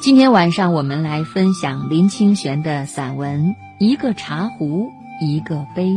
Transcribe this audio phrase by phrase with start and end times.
[0.00, 3.46] 今天晚上我们来分享林清玄的散文
[3.80, 4.90] 《一个茶壶，
[5.20, 5.88] 一个杯》。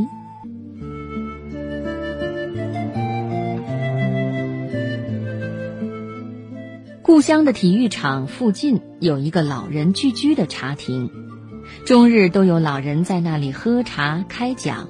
[7.03, 11.11] 故乡的体育场附近有一个老人聚居的茶亭，
[11.85, 14.89] 终日都有老人在那里喝茶开讲。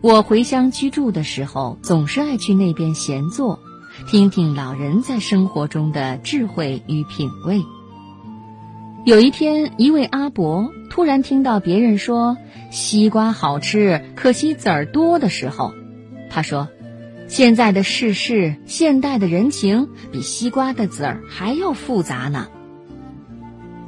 [0.00, 3.58] 我回乡居住的时候，总是爱去那边闲坐，
[4.06, 7.60] 听听老人在生活中的智慧与品味。
[9.06, 12.36] 有一天，一位阿伯突然听到别人说
[12.70, 15.72] 西瓜好吃，可惜籽儿多的时候，
[16.28, 16.68] 他说
[17.26, 22.48] ：“现在的世事，现代的人情，比西瓜的籽儿还要复杂呢。”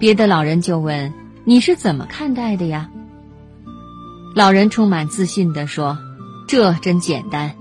[0.00, 1.12] 别的老人就问
[1.44, 2.90] ：“你是怎么看待的呀？”
[4.34, 5.98] 老人充满自信地说
[6.48, 7.52] ：“这真简单，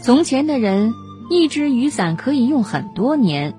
[0.00, 0.94] 从前的人
[1.28, 3.54] 一只雨伞可以用很多年，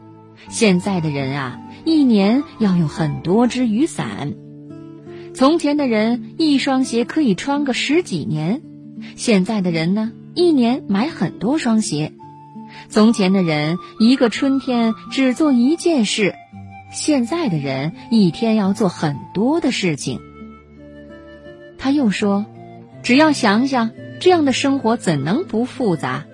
[0.49, 4.33] 现在的人啊。”一年要用很多只雨伞。
[5.33, 8.61] 从前的人一双鞋可以穿个十几年，
[9.15, 12.11] 现在的人呢，一年买很多双鞋。
[12.89, 16.35] 从前的人一个春天只做一件事，
[16.91, 20.19] 现在的人一天要做很多的事情。
[21.77, 22.45] 他又说
[23.01, 26.25] ：“只要想想，这样的生活怎能不复杂？”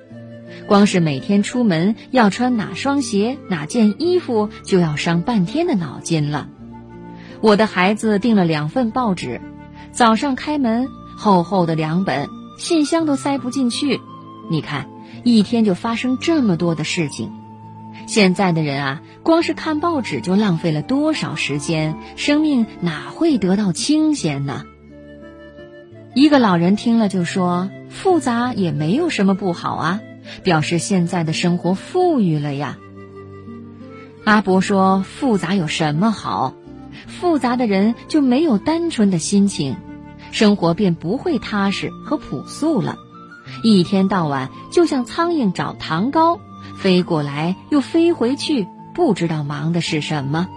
[0.67, 6.47] 光是每天出门要穿哪双鞋、哪件衣服，就要伤半天的脑筋了。
[7.41, 9.41] 我的孩子订了两份报纸，
[9.91, 13.99] 早上开门，厚厚的两本，信箱都塞不进去。
[14.49, 14.87] 你看，
[15.23, 17.31] 一天就发生这么多的事情。
[18.07, 24.63] 现在的人啊，光是看报纸就浪费了多少时间，生命哪会得到清闲呢？
[26.13, 30.01] 一个老人听了就说：“复杂也没有什么不好啊。”
[30.43, 32.77] 表示现在的生活富裕了呀。
[34.25, 36.53] 阿伯说：“复杂有什么好？
[37.07, 39.75] 复杂的人就没有单纯的心情，
[40.31, 42.97] 生活便不会踏实和朴素了。
[43.63, 46.39] 一天到晚就像苍蝇找糖糕，
[46.77, 50.47] 飞过来又飞回去，不知道忙的是什么。”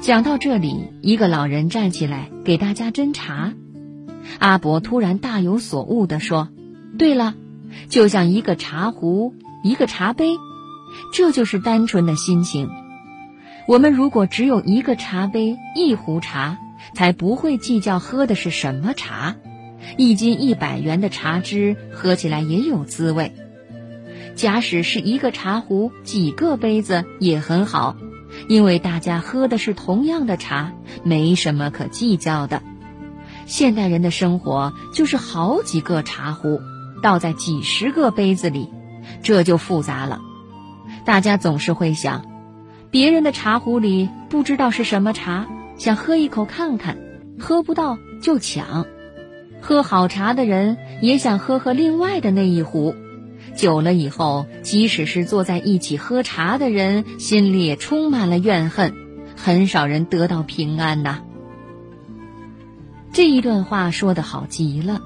[0.00, 3.52] 讲到这里，一个老人站起来给大家斟茶。
[4.38, 6.48] 阿伯突然大有所悟地说
[6.98, 7.34] ：“对了。”
[7.88, 10.36] 就像一个茶壶，一个茶杯，
[11.12, 12.70] 这就是单纯的心情。
[13.66, 16.58] 我们如果只有一个茶杯，一壶茶，
[16.94, 19.36] 才不会计较喝的是什么茶。
[19.96, 23.32] 一斤一百元的茶汁，喝起来也有滋味。
[24.34, 27.96] 假使是一个茶壶，几个杯子也很好，
[28.48, 30.72] 因为大家喝的是同样的茶，
[31.04, 32.62] 没什么可计较的。
[33.46, 36.60] 现代人的生活就是好几个茶壶。
[37.02, 38.68] 倒在几十个杯子里，
[39.22, 40.20] 这就复杂了。
[41.04, 42.24] 大家总是会想，
[42.90, 46.98] 别人的茶壶里不知道是什么茶，想喝一口看看，
[47.38, 48.86] 喝不到就抢。
[49.60, 52.94] 喝好茶的人也想喝喝另外的那一壶。
[53.56, 58.94] 久了以后，即使是坐在一起喝茶的人，心里也充满了怨恨，
[59.36, 61.20] 很少人得到平安呐。
[63.12, 65.00] 这一段话说的好极了。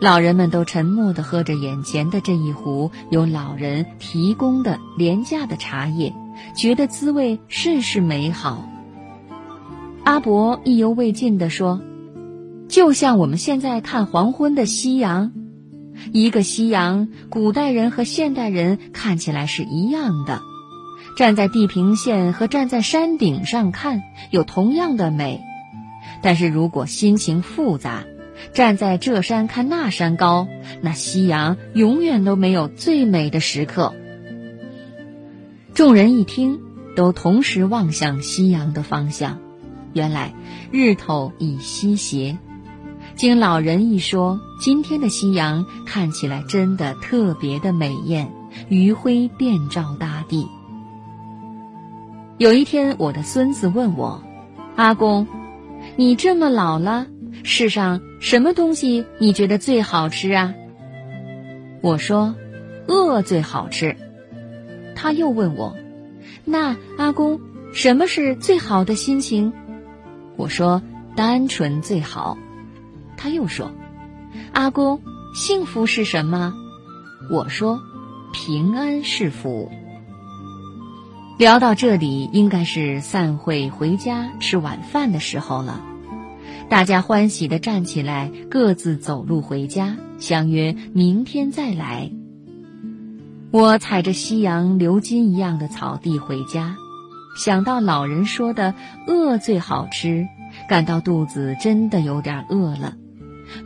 [0.00, 6.14] 老人们都沉默地喝着眼前的这一壶由老人提供的廉价的茶叶，
[6.54, 8.68] 觉得滋味甚是美好。
[10.04, 11.80] 阿伯意犹未尽地说
[12.70, 15.32] ：“就像我们现在看黄昏的夕阳，
[16.12, 20.40] 一个夕阳，古代人和现代人看起来是一样的。
[21.16, 25.40] 站在地平线和站在山顶上看，有同样的美。
[26.22, 28.04] 但是如果心情复杂，”
[28.52, 30.48] 站在这山看那山高，
[30.80, 33.94] 那夕阳永远都没有最美的时刻。
[35.74, 36.60] 众人一听，
[36.96, 39.38] 都同时望向夕阳的方向。
[39.92, 40.34] 原来
[40.70, 42.38] 日头已西斜。
[43.14, 48.32] 经老人一说，今天的夕阳看起来真的特别的美艳，
[48.68, 50.46] 余晖遍照大地。
[52.38, 54.22] 有一天，我的孙子问我
[54.76, 55.26] ：“阿公，
[55.96, 57.06] 你这么老了？”
[57.42, 60.54] 世上什么东西你觉得最好吃啊？
[61.80, 62.34] 我说，
[62.88, 63.96] 饿最好吃。
[64.96, 65.76] 他又问我，
[66.44, 67.40] 那阿公
[67.72, 69.52] 什么是最好的心情？
[70.36, 70.82] 我说，
[71.14, 72.36] 单纯最好。
[73.16, 73.70] 他又说，
[74.52, 75.00] 阿公
[75.34, 76.52] 幸福是什么？
[77.30, 77.80] 我说，
[78.32, 79.70] 平安是福。
[81.38, 85.84] 聊到这里，应该是散会回家吃晚饭的时候了。
[86.68, 92.12] 大家欢喜地站起来，各自走路回家，相约明天再来。
[93.50, 96.76] 我踩着夕阳流金一样的草地回家，
[97.36, 98.74] 想到老人说的
[99.08, 100.26] “饿最好吃”，
[100.68, 102.96] 感到肚子真的有点饿了。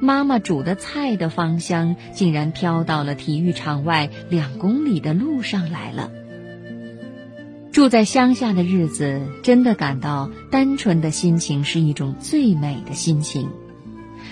[0.00, 6.08] 妈妈煮的菜的芳香竟然飘到了体育场外两公里的路上来了。
[7.72, 13.48] 住在乡下的日子，真的感到单纯的心情是一种最美的心情。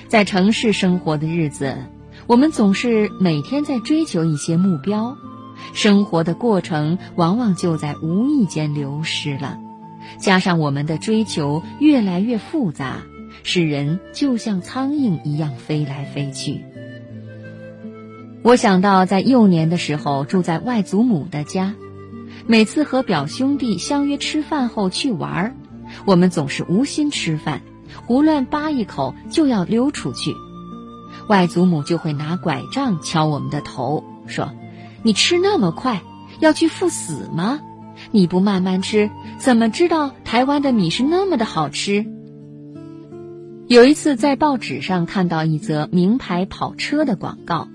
[0.09, 1.87] 在城市生活的日子，
[2.27, 5.17] 我们总是每天在追求一些目标，
[5.73, 9.59] 生活的过程往往就在无意间流失了。
[10.19, 12.99] 加上我们的追求越来越复杂，
[13.43, 16.61] 使人就像苍蝇一样飞来飞去。
[18.43, 21.75] 我想到在幼年的时候住在外祖母的家。
[22.47, 25.55] 每次和表兄弟相约吃饭后去玩儿，
[26.05, 27.63] 我们总是无心吃饭，
[28.07, 30.35] 胡乱扒一口就要溜出去。
[31.29, 34.53] 外祖母就会拿拐杖敲我们的头，说
[35.03, 36.03] ：“你吃那么快，
[36.41, 37.61] 要去赴死吗？
[38.11, 42.07] 你不慢慢吃，怎么知道台湾的米是那么的好吃？”
[43.69, 47.69] 有一次在报纸上看到一则名牌跑车的广告，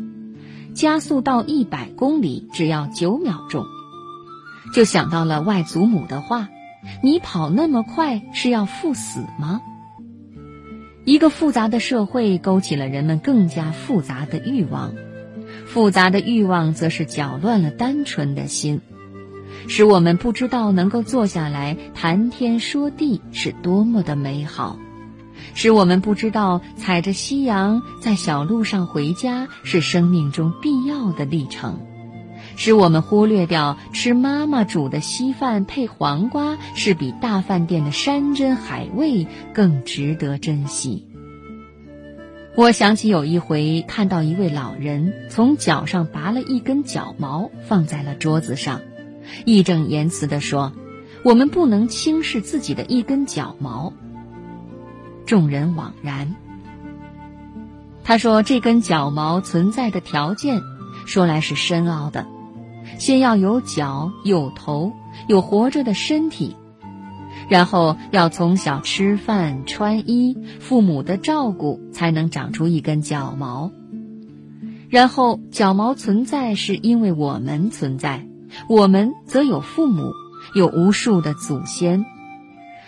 [0.74, 3.66] 加速到一百公里只要九秒钟。
[4.74, 6.50] 就想到了外祖母的话
[7.02, 9.62] ：“你跑那么快是要赴死吗？”
[11.06, 14.94] 一个复杂的社会勾起了人们更加复杂的欲望，
[15.68, 18.82] 复杂的欲望则是搅乱了单纯的心，
[19.68, 24.80] 使我们不知道能够坐下来谈天说地是多么的美好，
[25.54, 31.80] 使我们不知道踩着夕阳在小路上回家是生命中必要的历程。
[32.56, 41.08] 使我们忽略掉吃妈妈煮的稀饭配黄瓜是比大饭店的山珍海味更值得珍惜。
[42.56, 48.80] 我想起有一回看到一位老人从脚上拔了一根脚毛放在了桌子上，
[49.46, 50.72] 义正言辞地说
[51.22, 53.92] ：“我们不能轻视自己的一根脚毛。”
[55.28, 56.36] 众人惘然。
[58.06, 60.62] 他说：“这根脚毛存在的条件，
[61.06, 62.26] 说来是深奥的。”
[62.98, 64.94] 先要有脚有头
[65.28, 66.56] 有活着的身体，
[67.50, 73.72] 然后要从小吃饭穿衣，父母的照顾才能长出一根脚毛。
[74.90, 78.26] 然后脚毛存在是因为我们存在，
[78.70, 80.14] 我们则有父母，
[80.54, 82.06] 有无数的祖先，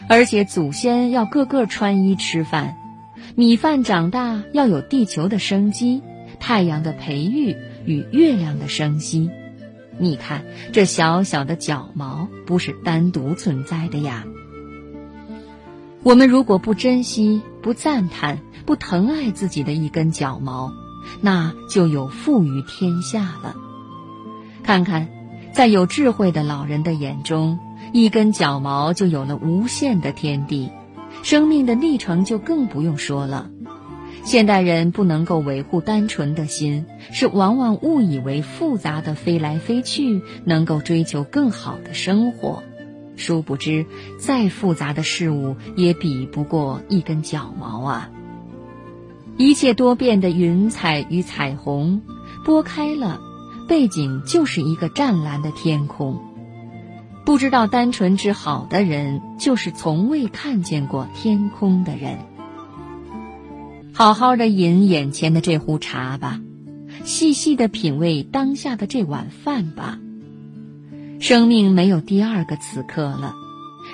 [0.07, 2.77] 而且祖先要个个穿衣吃饭，
[3.35, 6.01] 米饭长大要有地球的生机，
[6.39, 9.29] 太阳的培育与月亮的生息。
[9.99, 14.25] 你看，这小小的角毛不是单独存在的呀。
[16.03, 20.71] 我们如果不珍惜、不赞叹、不疼爱自己的一根角毛，
[21.21, 23.55] 那就有负于天下了。
[24.63, 25.09] 看看，
[25.53, 27.57] 在有智慧的老人的眼中，
[27.91, 30.69] 一根角毛就有了无限的天地，
[31.23, 33.49] 生命的历程就更不用说了。
[34.27, 42.61] 现代人不能够维护单纯的心，是往往误以为复杂的飞来飞去能够追求更好的生活，
[43.15, 43.85] 殊不知
[44.19, 48.09] 再复杂的事物也比不过一根脚毛啊！
[49.37, 52.01] 一切多变的云彩与彩虹，
[52.43, 53.21] 拨开了，
[53.69, 56.19] 背景就是一个湛蓝的天空。
[57.23, 62.17] 不知道单纯之好的人，就是从未看见过天空的人。
[63.97, 66.39] 好好的饮眼前的这壶茶吧，
[67.03, 69.97] 细细的品味当下的这碗饭吧。
[71.19, 73.33] 生命没有第二个此刻了，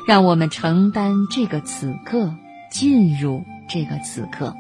[0.06, 2.36] 让我们承担这个此刻，
[2.70, 4.54] 进入这个此刻，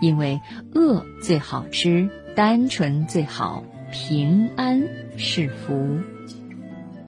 [0.00, 0.40] 因为
[0.72, 4.84] 饿最好吃，单纯最好，平安
[5.16, 5.98] 是福。